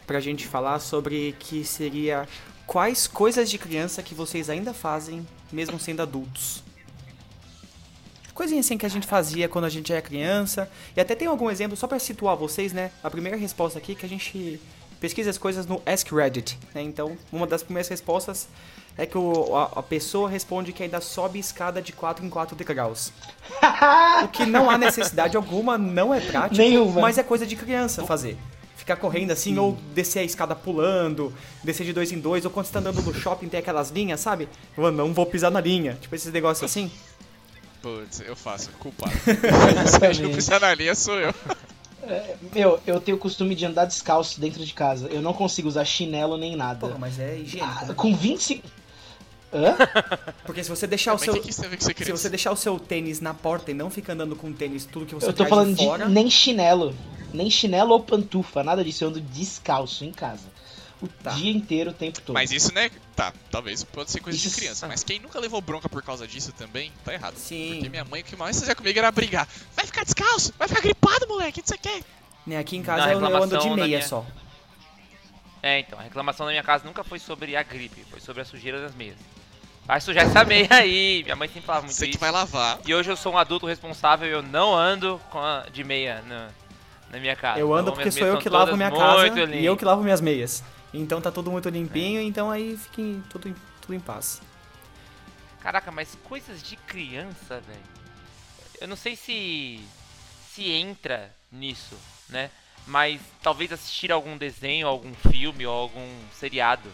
[0.07, 2.29] pra gente falar sobre que seria
[2.67, 6.63] quais coisas de criança que vocês ainda fazem, mesmo sendo adultos.
[8.33, 10.71] Coisinha assim que a gente fazia quando a gente era criança.
[10.97, 12.91] E até tem algum exemplo, só pra situar vocês, né?
[13.03, 14.59] A primeira resposta aqui que a gente
[15.01, 16.59] pesquise as coisas no Ask Reddit.
[16.75, 16.83] Né?
[16.83, 18.47] Então, uma das primeiras respostas
[18.97, 22.55] é que o, a, a pessoa responde que ainda sobe escada de 4 em 4
[22.55, 23.13] degraus.
[24.23, 27.01] o que não há necessidade alguma, não é prático, Nenhuma.
[27.01, 28.37] mas é coisa de criança fazer.
[28.77, 31.33] Ficar correndo assim, ou descer a escada pulando,
[31.63, 34.21] descer de dois em dois, ou quando você tá andando no shopping tem aquelas linhas,
[34.21, 34.49] sabe?
[34.77, 35.97] Eu não vou pisar na linha.
[36.01, 36.91] Tipo esses negócios assim.
[37.81, 39.13] Putz, eu faço, culpado.
[39.89, 41.33] Se a gente pisar na linha, sou eu.
[42.55, 45.07] Meu, eu tenho o costume de andar descalço dentro de casa.
[45.09, 46.81] Eu não consigo usar chinelo nem nada.
[46.81, 47.79] Porra, mas é higiênico.
[47.83, 47.95] Ah, né?
[47.95, 48.67] com 25.
[49.53, 49.77] Hã?
[50.45, 51.35] Porque se você deixar o seu.
[51.35, 53.75] que que a ver com ser Se você deixar o seu tênis na porta e
[53.75, 56.07] não fica andando com tênis tudo que você Eu tô falando de fora.
[56.07, 56.95] de nem chinelo.
[57.33, 59.05] Nem chinelo ou pantufa, nada disso.
[59.05, 60.49] Eu ando descalço em casa.
[61.03, 61.31] O Tá.
[61.31, 62.35] dia inteiro, o tempo todo.
[62.35, 62.91] Mas isso, né?
[63.17, 64.87] Tá, talvez pode ser coisa Isso- de criança.
[64.87, 67.37] Mas quem nunca levou bronca por causa disso também, tá errado.
[67.37, 67.75] Sim.
[67.75, 69.49] Porque minha mãe, o que mais fazia comigo era brigar.
[69.75, 72.05] Vai ficar descalço, vai ficar gripado, moleque, não sei o que.
[72.47, 74.27] Né, aqui em casa a eu, eu ando de meia minha- só.
[75.63, 78.45] É, então, a reclamação da minha casa nunca foi sobre a gripe, foi sobre a
[78.45, 79.17] sujeira das meias.
[79.87, 82.19] Vai sujar essa meia aí, minha mãe sempre falava muito Você que isso.
[82.21, 82.79] vai lavar.
[82.87, 86.23] E hoje eu sou um adulto responsável e eu não ando com a- de meia
[86.27, 86.49] na,
[87.11, 87.59] na minha casa.
[87.61, 90.21] Eu ando Então, porque sou eu que lavo minha casa e eu que lavo minhas
[90.21, 90.63] meias.
[90.93, 94.41] Então tá tudo muito limpinho, então aí fica em- tudo, em- tudo em paz.
[95.61, 97.83] Caraca, mas coisas de criança, velho.
[98.81, 99.81] Eu não sei se
[100.53, 101.97] se entra nisso,
[102.29, 102.51] né?
[102.87, 106.91] Mas talvez assistir algum desenho, algum filme ou algum seriado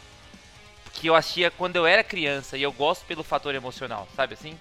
[0.92, 4.58] que eu assistia quando eu era criança e eu gosto pelo fator emocional, sabe assim?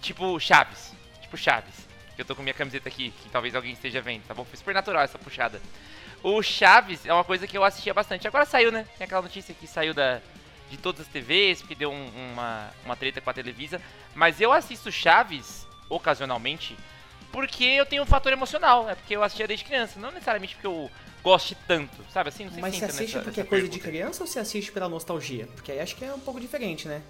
[0.00, 1.74] Tipo Chaves, tipo Chaves.
[2.16, 4.44] Eu tô com minha camiseta aqui, que talvez alguém esteja vendo, tá bom?
[4.44, 5.60] Foi super natural essa puxada.
[6.22, 8.26] O Chaves é uma coisa que eu assistia bastante.
[8.26, 8.86] Agora saiu, né?
[8.98, 10.20] Tem aquela notícia que saiu da,
[10.70, 13.80] de todas as TVs, porque deu um- uma, uma treta com a Televisa.
[14.14, 16.76] Mas eu assisto Chaves, ocasionalmente,
[17.30, 18.88] porque eu tenho um fator emocional.
[18.90, 19.98] É porque eu assistia desde criança.
[20.00, 20.90] Não necessariamente porque eu
[21.22, 22.44] goste tanto, sabe assim?
[22.46, 24.72] Não sei Mas se você assiste nessa- porque é coisa de criança ou você assiste
[24.72, 25.46] pela nostalgia?
[25.54, 27.00] Porque aí acho que é um pouco diferente, né?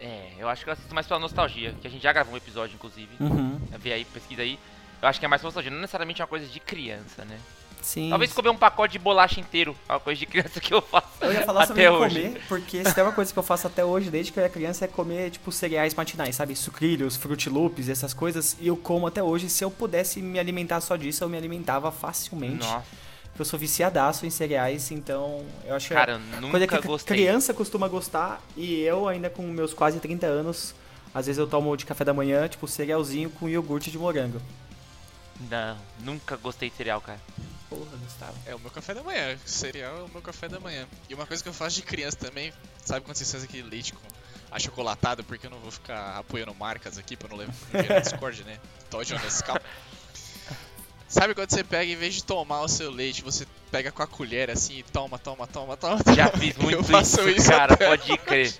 [0.00, 2.36] É, eu acho que eu assisto mais pela nostalgia, que a gente já gravou um
[2.36, 3.08] episódio, inclusive.
[3.18, 3.58] Uhum.
[3.78, 4.58] Vê aí, pesquisa aí.
[5.00, 7.38] Eu acho que é mais nostalgia, não necessariamente uma coisa de criança, né?
[7.80, 8.10] Sim.
[8.10, 11.06] Talvez comer um pacote de bolacha inteiro, é uma coisa de criança que eu faço
[11.20, 12.20] Eu ia falar sobre até hoje.
[12.22, 14.52] comer, porque se tem uma coisa que eu faço até hoje, desde que eu era
[14.52, 16.56] criança, é comer, tipo, cereais matinais, sabe?
[16.56, 18.56] Sucrilhos, frutiloops, essas coisas.
[18.60, 19.48] E eu como até hoje.
[19.48, 22.66] Se eu pudesse me alimentar só disso, eu me alimentava facilmente.
[22.66, 22.84] Nossa,
[23.38, 26.86] Eu sou viciadaço em cereais, então eu acho que cara, eu é nunca coisa que
[26.88, 27.16] gostei.
[27.16, 28.42] criança costuma gostar.
[28.56, 30.74] E eu, ainda com meus quase 30 anos,
[31.14, 34.42] às vezes eu tomo de café da manhã, tipo, cerealzinho com iogurte de morango.
[35.50, 37.20] Não, nunca gostei de cereal, cara.
[37.68, 38.38] Porra, Gustavo.
[38.46, 39.38] É o meu café da manhã.
[39.44, 40.86] Cereal é o meu café da manhã.
[41.08, 42.52] E uma coisa que eu faço de criança também,
[42.84, 44.08] sabe quando vocês fazem aquele leite com
[44.50, 48.58] achocolatado, porque eu não vou ficar apoiando marcas aqui pra não levar no Discord, né?
[48.90, 49.58] Todd ou Nescau.
[51.08, 54.06] Sabe quando você pega, em vez de tomar o seu leite, você pega com a
[54.06, 55.98] colher assim e toma, toma, toma, toma.
[56.14, 58.54] Já fiz muito eu faço isso, isso, cara, até pode crer.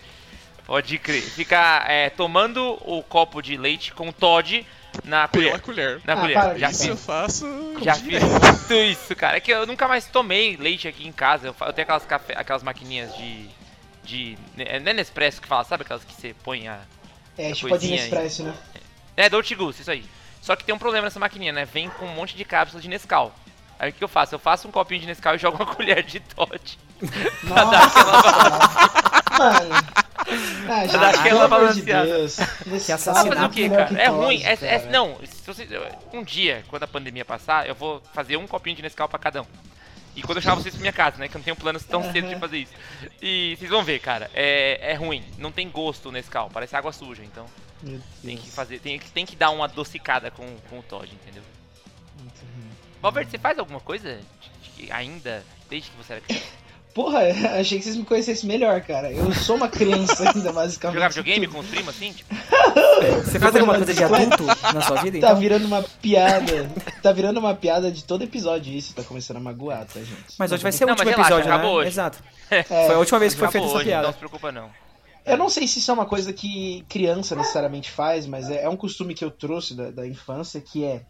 [0.64, 1.22] Pode crer.
[1.22, 4.66] Ficar é, tomando o copo de leite com Todd
[5.04, 5.60] na pela colher.
[5.60, 6.00] colher.
[6.04, 6.34] Na Ah, colher.
[6.34, 6.70] para Já.
[6.70, 7.06] Isso eu fiz.
[7.06, 7.74] faço.
[7.82, 8.24] Já direto.
[8.26, 9.36] fiz muito isso, cara.
[9.36, 11.48] É que eu nunca mais tomei leite aqui em casa.
[11.48, 13.48] Eu, eu tenho aquelas, café, aquelas maquininhas de.
[14.04, 14.38] de.
[14.58, 16.78] é, Não é Nespresso que fala, sabe aquelas que você põe a.
[17.36, 18.10] É, a tipo de coisinha aí.
[18.10, 18.54] Nespresso, né?
[19.16, 20.04] É, Dolce Gusto, isso aí.
[20.40, 21.64] Só que tem um problema nessa maquininha, né?
[21.64, 23.34] Vem com um monte de cápsulas de Nescau.
[23.78, 24.34] Aí o que eu faço?
[24.34, 26.78] Eu faço um copinho de Nescau e jogo uma colher de Todd.
[27.44, 28.04] Nossa,
[29.38, 29.70] mano.
[29.70, 29.84] Gente, dar aquela
[31.22, 32.06] pelo amor de balanceada.
[32.06, 32.36] Deus.
[32.36, 33.28] Que Nesse assassinato.
[33.34, 33.86] Fazer o quê, cara?
[33.86, 34.42] que É ruim.
[34.44, 34.90] É, é- cara.
[34.90, 35.66] não, se você,
[36.12, 39.42] um dia, quando a pandemia passar, eu vou fazer um copinho de Nescau pra cada
[39.42, 39.46] um.
[40.14, 41.28] E quando eu chamar vocês pra minha casa, né?
[41.28, 42.72] Que eu não tenho planos tão cedo de fazer isso.
[43.22, 44.28] E vocês vão ver, cara.
[44.34, 45.22] É, é ruim.
[45.38, 46.50] Não tem gosto o Nescau.
[46.52, 47.22] Parece água suja.
[47.22, 47.46] Então
[48.24, 48.80] tem que fazer.
[48.80, 51.42] Tem, que- tem que dar uma adocicada com, com o Todd, entendeu?
[52.18, 52.70] Muito ruim.
[53.00, 54.18] Valverde, você faz alguma coisa
[54.76, 56.46] de- de- ainda desde que você era criança?
[56.94, 57.20] Porra,
[57.60, 59.12] achei que vocês me conhecessem melhor, cara.
[59.12, 60.94] Eu sou uma criança ainda, basicamente.
[60.94, 62.12] Jogar videogame com os primos assim?
[62.12, 62.34] Tipo,
[63.24, 65.40] Você faz alguma coisa de adulto na sua vida, Tá então?
[65.40, 66.70] virando uma piada.
[67.02, 68.94] Tá virando uma piada de todo episódio isso.
[68.94, 70.34] Tá começando a magoar, tá, gente?
[70.38, 71.76] Mas hoje vai ser o Não, último relaxa, episódio, acabou né?
[71.78, 71.88] hoje.
[71.88, 72.18] Exato.
[72.50, 74.06] É, Foi a última vez que foi feita essa piada.
[74.06, 74.70] Não se preocupa não.
[75.26, 78.68] Eu não sei se isso é uma coisa que criança necessariamente faz, mas é, é
[78.68, 81.02] um costume que eu trouxe da, da infância, que é.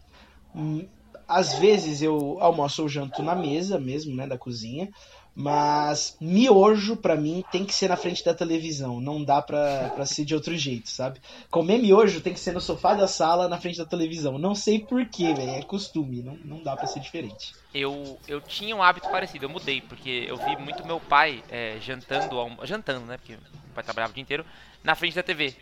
[0.53, 0.85] hum,
[1.25, 4.89] às vezes eu almoço ou janto na mesa mesmo, né, da cozinha,
[5.35, 10.05] mas miojo pra mim tem que ser na frente da televisão, não dá pra, pra
[10.05, 11.19] ser de outro jeito, sabe?
[11.49, 14.37] Comer miojo tem que ser no sofá da sala, na frente da televisão.
[14.37, 17.53] Não sei porquê, velho, é costume, não, não dá pra ser diferente.
[17.73, 21.77] Eu, eu tinha um hábito parecido, eu mudei, porque eu vi muito meu pai é,
[21.81, 23.17] jantando, jantando, né?
[23.17, 24.45] Porque meu pai trabalhava o dia inteiro,
[24.83, 25.53] na frente da TV.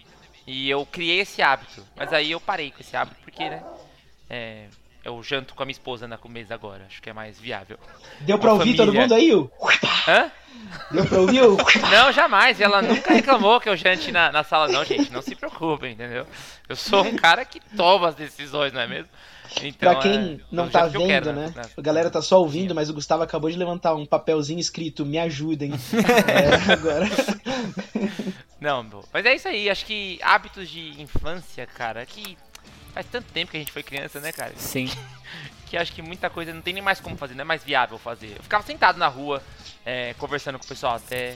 [0.45, 1.85] E eu criei esse hábito.
[1.95, 3.61] Mas aí eu parei com esse hábito, porque, né?
[4.29, 4.67] é,
[5.07, 6.83] eu janto com a minha esposa na mesa agora.
[6.85, 7.79] Acho que é mais viável.
[8.19, 9.01] Deu pra ouvir todo família.
[9.01, 9.31] mundo aí?
[10.05, 10.31] Hã?
[10.91, 11.41] Deu pra ouvir?
[11.89, 12.59] Não, jamais.
[12.59, 15.11] Ela nunca reclamou que eu jante na, na sala, não, gente.
[15.11, 16.25] Não se preocupem, entendeu?
[16.67, 19.09] Eu sou um cara que toma as decisões, não é mesmo?
[19.63, 21.53] Então, Pra quem é, não tá vendo, quero, né?
[21.77, 25.17] A galera tá só ouvindo, mas o Gustavo acabou de levantar um papelzinho escrito Me
[25.17, 25.71] ajudem.
[26.27, 27.07] É, agora.
[28.59, 29.69] Não, mas é isso aí.
[29.69, 32.37] Acho que hábitos de infância, cara, que
[32.97, 34.53] faz tanto tempo que a gente foi criança, né, cara?
[34.57, 34.89] Sim.
[35.67, 37.99] que acho que muita coisa não tem nem mais como fazer, não é mais viável
[37.99, 38.33] fazer.
[38.35, 39.43] Eu ficava sentado na rua,
[39.85, 41.35] é, conversando com o pessoal até,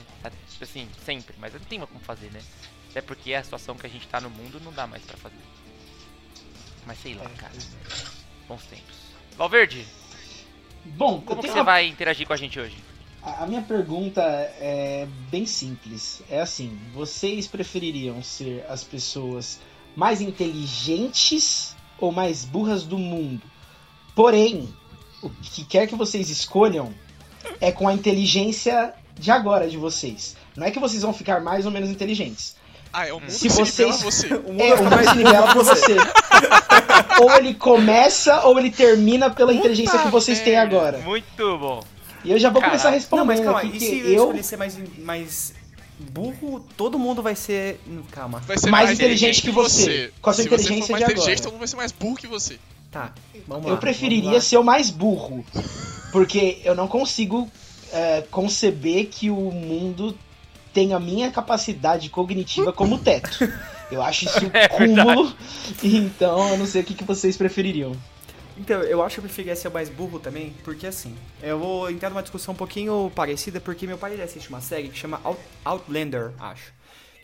[0.60, 2.40] assim, sempre, mas não tem mais como fazer, né?
[2.90, 5.36] Até porque a situação que a gente tá no mundo não dá mais pra fazer.
[6.84, 7.52] Mas sei lá, cara.
[8.48, 8.96] Bons tempos.
[9.36, 9.86] Valverde,
[10.84, 12.76] Bom, como que você uma- vai interagir com a gente hoje?
[13.22, 16.22] A a minha pergunta é bem simples.
[16.28, 19.60] É assim: vocês prefeririam ser as pessoas
[19.96, 23.42] mais inteligentes ou mais burras do mundo?
[24.14, 24.68] Porém,
[25.22, 26.92] o que quer que vocês escolham
[27.60, 30.36] é com a inteligência de agora de vocês.
[30.56, 32.56] Não é que vocês vão ficar mais ou menos inteligentes.
[32.92, 34.34] Ah, é o mundo Se se, nivela vocês- você.
[34.34, 35.96] O mundo É, o mundo mais se por você.
[37.22, 40.98] ou ele começa ou ele termina pela inteligência que vocês têm agora.
[40.98, 41.82] Muito bom.
[42.24, 43.00] E eu já vou começar Caralho.
[43.00, 45.54] respondendo Não, mas calma, aqui, e se que eu eu escolher ser mais, mais
[46.02, 47.80] burro, todo mundo vai ser.
[48.10, 48.40] Calma.
[48.40, 51.12] Vai ser Mais inteligente que você, com a sua Se você inteligência for mais de
[51.12, 51.42] inteligente, agora.
[51.42, 52.58] todo mundo vai ser mais burro que você.
[52.90, 53.14] Tá,
[53.48, 53.72] vamos lá.
[53.72, 55.44] Eu preferiria ser o mais burro.
[56.12, 57.50] Porque eu não consigo
[57.92, 60.16] é, conceber que o mundo
[60.74, 63.48] tem a minha capacidade cognitiva como teto.
[63.90, 65.34] Eu acho isso É cúmulo.
[65.82, 67.92] então eu não sei o que, que vocês prefeririam.
[68.62, 72.10] Então, eu acho que eu preferia ser mais burro também, porque assim, eu vou entrar
[72.10, 76.30] numa discussão um pouquinho parecida, porque meu pai assiste uma série que chama Out- Outlander,
[76.38, 76.72] acho.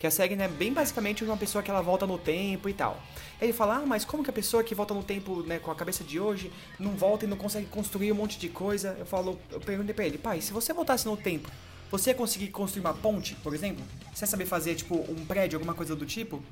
[0.01, 3.01] Que a série, né, bem basicamente uma pessoa que ela volta no tempo e tal.
[3.41, 5.75] Ele fala, ah, mas como que a pessoa que volta no tempo, né, com a
[5.75, 8.97] cabeça de hoje, não volta e não consegue construir um monte de coisa?
[8.99, 11.49] Eu falo, eu perguntei pra ele, pai, se você voltasse no tempo,
[11.89, 13.85] você ia conseguir construir uma ponte, por exemplo?
[14.13, 16.43] Você ia saber fazer, tipo, um prédio, alguma coisa do tipo?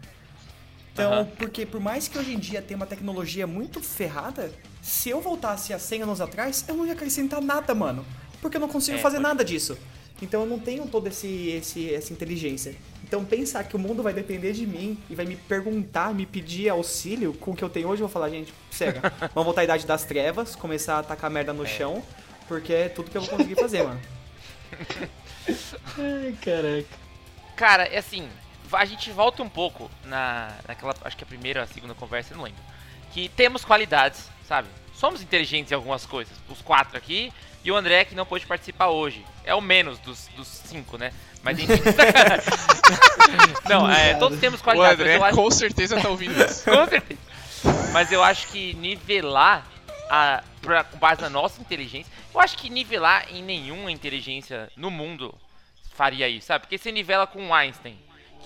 [0.98, 1.26] Então, Aham.
[1.38, 5.72] porque por mais que hoje em dia tenha uma tecnologia muito ferrada, se eu voltasse
[5.72, 8.04] há 100 anos atrás, eu não ia acrescentar nada, mano.
[8.42, 9.78] Porque eu não consigo É, fazer pode nada disso.
[10.20, 12.76] Então eu não tenho toda esse, esse, essa inteligência.
[13.04, 16.70] Então pensar que o mundo vai depender de mim e vai me perguntar, me pedir
[16.70, 19.00] auxílio com o que eu tenho hoje, eu vou falar, gente, cega.
[19.36, 22.04] Vamos voltar à idade das trevas, começar a tacar merda no chão,
[22.48, 24.02] porque é tudo que eu vou conseguir fazer, mano.
[25.98, 26.88] Ai, caraca.
[27.56, 28.28] Cara, é assim,
[28.73, 32.38] a gente volta um pouco na, naquela, acho que a primeira, a segunda conversa, eu
[32.38, 32.62] não lembro.
[33.12, 34.67] Que temos qualidades, sabe?
[34.93, 37.32] Somos inteligentes em algumas coisas, os quatro aqui,
[37.63, 39.25] e o André que não pôde participar hoje.
[39.43, 41.12] É o menos dos, dos cinco, né?
[41.43, 41.82] Mas enfim.
[43.69, 46.63] não, é, todos temos O qualidades, mas André acho com certeza tá ouvindo isso.
[46.63, 47.19] com certeza.
[47.91, 49.67] Mas eu acho que nivelar
[50.10, 54.89] a, pra, com base na nossa inteligência, eu acho que nivelar em nenhuma inteligência no
[54.89, 55.34] mundo
[55.93, 56.62] faria isso, sabe?
[56.62, 57.97] Porque você nivela com Einstein,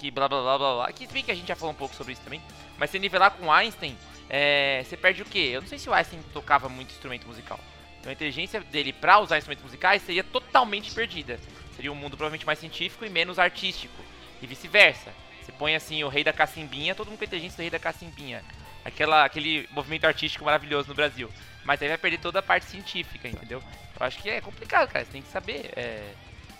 [0.02, 1.78] que blá blá blá blá blá, que se bem que a gente já falou um
[1.78, 2.42] pouco sobre isso também,
[2.76, 3.96] mas você nivelar com Einstein,
[4.28, 5.52] é, você perde o quê?
[5.54, 7.60] Eu não sei se o Einstein tocava muito instrumento musical.
[8.00, 11.40] Então a inteligência dele pra usar instrumentos musicais seria totalmente perdida.
[11.76, 14.04] Seria um mundo provavelmente mais científico e menos artístico.
[14.42, 15.14] E vice-versa.
[15.40, 17.78] Você põe assim o rei da cacimbinha, todo mundo com a inteligência do rei da
[17.78, 18.44] cacimbinha.
[18.84, 21.30] Aquela, aquele movimento artístico maravilhoso no Brasil.
[21.64, 23.62] Mas aí vai perder toda a parte científica, entendeu?
[24.00, 25.06] Eu acho que é complicado, cara.
[25.06, 26.12] Você tem que saber é,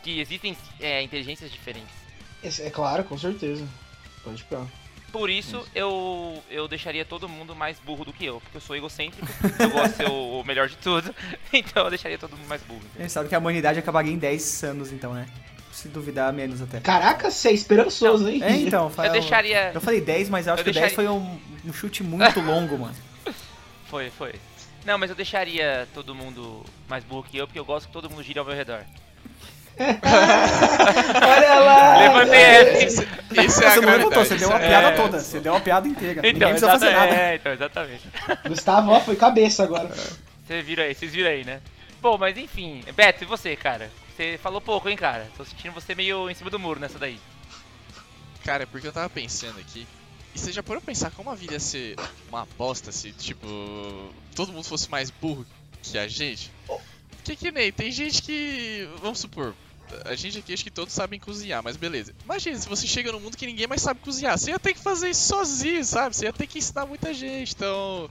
[0.04, 2.01] que existem é, inteligências diferentes.
[2.44, 3.68] É claro, com certeza.
[4.24, 4.66] Pode pôr.
[5.12, 8.76] Por isso, eu, eu deixaria todo mundo mais burro do que eu, porque eu sou
[8.78, 9.28] egocêntrico,
[9.60, 11.14] eu gosto de ser o, o melhor de tudo,
[11.52, 12.80] então eu deixaria todo mundo mais burro.
[12.86, 13.06] entendeu?
[13.08, 15.28] A sabe que a humanidade acabaria em 10 anos, então, né?
[15.74, 16.80] Se duvidar, menos até.
[16.80, 18.42] Caraca, você é esperançoso, hein?
[18.42, 19.72] É, então, Eu fala- deixaria.
[19.74, 22.40] Eu falei 10, mas eu acho Eu que 10 deixaria- foi um, um chute muito
[22.40, 22.96] longo, mano.
[23.88, 24.36] Foi, foi.
[24.86, 28.10] Não, mas eu deixaria todo mundo mais burro que eu, porque eu gosto que todo
[28.10, 28.84] mundo gire ao meu redor.
[31.24, 31.98] Olha lá!
[31.98, 32.78] Levantei essa.
[32.86, 33.08] Esse,
[33.46, 34.68] esse é a Você não levantou, você deu uma É.
[34.68, 35.20] piada toda.
[35.20, 36.16] Você deu uma piada inteira.
[36.22, 37.16] Ninguém Então, precisa fazer nada.
[37.16, 38.04] é, então, exatamente.
[38.48, 39.90] Gustavo, ó, foi cabeça agora.
[40.46, 41.62] Vocês viram aí, vocês viram aí, né?
[42.02, 42.84] Bom, mas enfim.
[42.96, 43.90] Beto, e você, cara?
[44.16, 45.28] Você falou pouco, hein, cara?
[45.38, 47.20] Tô sentindo você meio em cima do muro nessa daí.
[48.44, 49.88] Cara, é porque eu tava pensando aqui.
[50.34, 51.96] E você já parou pensar como a vida ia ser
[52.30, 53.46] uma bosta se, tipo,
[54.36, 55.46] todo mundo fosse mais burro
[55.84, 56.52] que a gente?
[57.18, 58.90] Porque que nem, tem gente que.
[59.02, 59.54] Vamos supor,
[60.06, 62.14] a gente aqui acho que todos sabem cozinhar, mas beleza.
[62.24, 64.38] Imagina se você chega num mundo que ninguém mais sabe cozinhar.
[64.38, 66.16] Você ia ter que fazer isso sozinho, sabe?
[66.16, 67.54] Você ia ter que ensinar muita gente.
[67.54, 68.10] Então.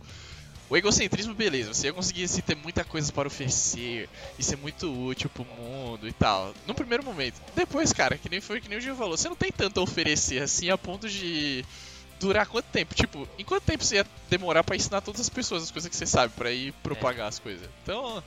[0.68, 4.88] O egocentrismo, beleza, você ia conseguir assim, ter muita coisa para oferecer e ser muito
[5.04, 6.54] útil pro mundo e tal.
[6.64, 7.42] No primeiro momento.
[7.56, 9.82] Depois, cara, que nem foi que nem o Gil falou, você não tem tanto a
[9.82, 11.64] oferecer assim a ponto de
[12.20, 12.94] durar quanto tempo?
[12.94, 15.96] Tipo, em quanto tempo você ia demorar pra ensinar todas as pessoas as coisas que
[15.96, 17.66] você sabe, pra ir propagar as coisas?
[17.82, 18.22] Então,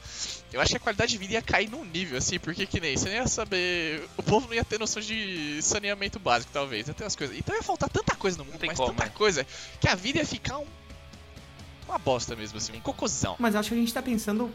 [0.52, 2.98] eu acho que a qualidade de vida ia cair num nível, assim, porque que nem,
[2.98, 4.04] você não ia saber.
[4.18, 7.38] O povo não ia ter noção de saneamento básico, talvez, ter as coisas.
[7.38, 9.10] Então ia faltar tanta coisa no mundo, mas como, tanta é.
[9.10, 9.46] coisa,
[9.80, 10.66] que a vida ia ficar um.
[11.88, 13.36] Uma bosta mesmo, assim, um cocôzão.
[13.38, 14.50] Mas acho que a gente tá pensando,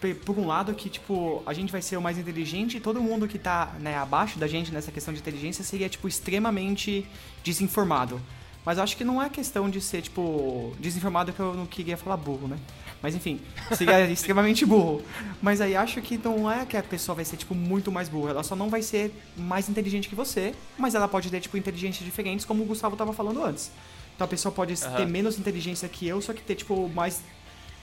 [0.00, 3.02] pe- por um lado, que, tipo, a gente vai ser o mais inteligente e todo
[3.02, 7.06] mundo que tá, né, abaixo da gente nessa questão de inteligência seria, tipo, extremamente
[7.42, 8.22] desinformado.
[8.64, 11.96] Mas eu acho que não é questão de ser, tipo, desinformado que eu não queria
[11.98, 12.56] falar burro, né?
[13.02, 13.38] Mas enfim,
[13.76, 15.02] seria extremamente burro.
[15.42, 18.30] Mas aí acho que não é que a pessoa vai ser, tipo, muito mais burra.
[18.30, 22.02] Ela só não vai ser mais inteligente que você, mas ela pode ter, tipo, inteligências
[22.04, 23.70] diferentes, como o Gustavo tava falando antes.
[24.14, 24.96] Então a pessoa pode Aham.
[24.96, 27.20] ter menos inteligência que eu, só que ter, tipo, mais.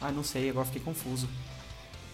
[0.02, 1.30] Ah, não sei, agora fiquei confuso.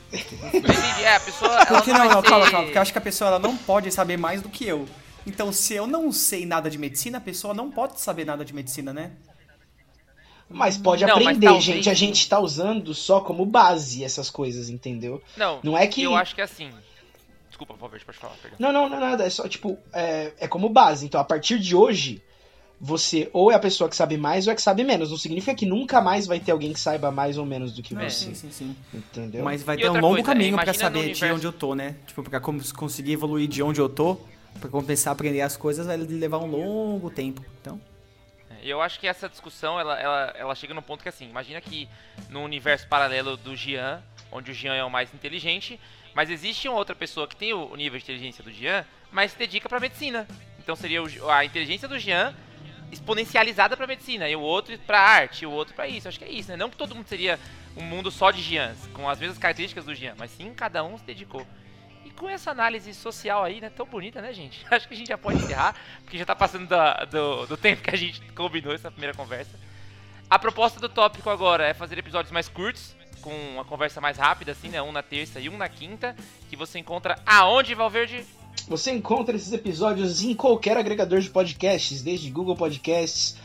[0.11, 1.51] Entendi, é, a pessoa.
[1.53, 2.63] ela Porque não, vai não, ser- calma, calma.
[2.65, 4.85] Porque eu acho que a pessoa ela não pode saber mais do que eu.
[5.27, 8.53] Então, se eu não sei nada de medicina, a pessoa não pode saber nada de
[8.53, 9.11] medicina, né?
[10.49, 11.89] Mas pode Não, mas aprender, talvez- gente.
[11.89, 15.21] A gente tá usando só como base essas coisas, entendeu?
[15.35, 16.71] Não, Não é que- Eu acho que é assim.
[17.49, 18.57] Desculpa, por favor, pode falar, perdão.
[18.59, 19.25] Não, não, não, nada.
[19.25, 21.05] É só, tipo, é, é como base.
[21.05, 22.21] Então, a partir de hoje,
[22.79, 25.09] você ou é a pessoa que sabe mais ou é que sabe menos.
[25.09, 27.93] Não significa que nunca mais vai ter alguém que saiba mais ou menos do que
[27.93, 28.27] Não, você.
[28.27, 28.75] sim, sim, sim.
[28.93, 29.43] Entendeu?
[29.43, 31.47] Mas vai E ter um longo coisa, caminho pra imagina no saber de universo- onde
[31.47, 31.95] eu tô, né?
[32.05, 34.17] Tipo, pra cons- conseguir evoluir de onde eu tô,
[34.59, 37.43] pra começar a aprender as coisas, vai levar um longo tempo.
[37.61, 37.79] Então,
[38.61, 41.61] E Eu acho que essa discussão, ela, ela, ela chega num ponto que assim, imagina
[41.61, 41.87] que
[42.29, 45.79] no universo paralelo do Jean, onde o Jean é o mais inteligente,
[46.13, 49.37] mas existe uma outra pessoa que tem o, nível de inteligência do Jean, mas se
[49.37, 50.27] dedica pra medicina.
[50.59, 52.35] Então seria a inteligência do Jean
[52.91, 56.07] exponencializada pra medicina, e o outro pra arte, e o outro pra isso.
[56.07, 56.55] Acho que é isso, né?
[56.55, 57.39] Não que todo mundo seria
[57.75, 60.97] um mundo só de Jeans, com as mesmas características do Jean, mas sim cada um
[60.97, 61.45] se dedicou.
[62.07, 64.65] E com essa análise social aí, né, tão bonita, né, gente?
[64.71, 66.65] Acho que a gente já pode encerrar, porque já tá passando
[67.11, 69.59] do, do tempo que a gente combinou essa primeira conversa.
[70.29, 74.53] A proposta do tópico agora é fazer episódios mais curtos, com uma conversa mais rápida,
[74.53, 74.81] assim, né?
[74.81, 76.15] Um na terça e um na quinta,
[76.49, 78.25] que você encontra aonde, Valverde?
[78.69, 83.37] Você encontra esses episódios em qualquer agregador de podcasts, desde Google Podcasts,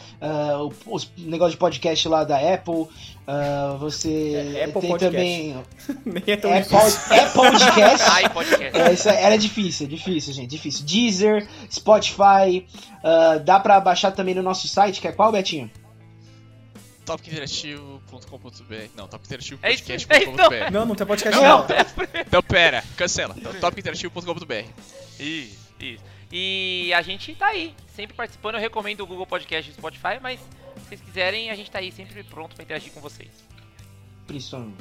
[0.57, 2.87] o- os negócios de podcast lá da Apple.
[3.27, 5.01] ah, você É, Apple tem Podcast.
[5.01, 5.57] também
[6.07, 7.15] nem é tão Apple, difícil.
[7.17, 8.11] Apple Podcast.
[8.11, 8.81] Ai, podcast.
[8.81, 10.85] É, isso era difícil, difícil, gente, difícil.
[10.87, 12.67] Deezer, Spotify,
[13.03, 15.71] ah, dá pra baixar também no nosso site, que é qual, Betinho?
[17.05, 19.09] topinterativo.com.br Não,
[19.63, 21.67] É isso, topinterativo.com.br Não, não tem podcast Não, não.
[22.27, 23.35] Então pera, cancela.
[23.37, 24.65] Então, topinterativo.com.br
[25.19, 26.05] Isso, isso.
[26.31, 28.55] E a gente tá aí, sempre participando.
[28.57, 31.79] Eu recomendo o Google Podcast e o Spotify, mas se vocês quiserem, a gente tá
[31.79, 33.29] aí sempre pronto pra interagir com vocês.
[34.27, 34.75] Principalmente,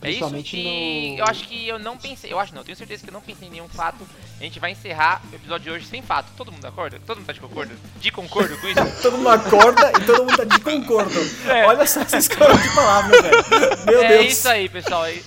[0.00, 0.18] É isso?
[0.30, 1.18] principalmente E no...
[1.18, 3.20] eu acho que eu não pensei, eu acho não, eu tenho certeza que eu não
[3.20, 4.06] pensei em nenhum fato.
[4.40, 6.30] A gente vai encerrar o episódio de hoje sem fato.
[6.36, 6.98] Todo mundo acorda?
[7.06, 7.74] Todo mundo tá de concordo?
[8.00, 8.80] De concordo com isso?
[9.02, 11.10] Todo mundo acorda e todo mundo tá de concordo.
[11.48, 11.66] É.
[11.66, 13.84] Olha só essa escola de palavras, velho.
[13.86, 14.32] Meu é Deus.
[14.32, 15.04] isso aí, pessoal.
[15.06, 15.18] É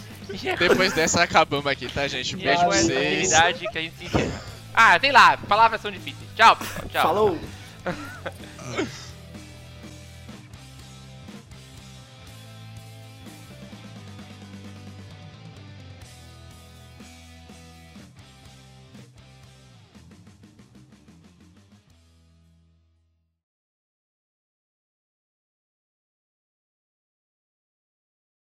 [0.57, 2.35] Depois dessa acabamos aqui, tá, gente?
[2.37, 3.33] Beijo é pra vocês.
[3.33, 4.50] atividade que a gente se encerra.
[4.73, 6.29] Ah, sei lá, palavras são difíceis.
[6.35, 7.03] Tchau, pessoal, tchau.
[7.03, 7.39] Falou.